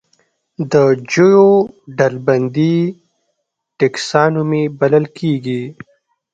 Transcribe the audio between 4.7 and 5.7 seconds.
بلل کیږي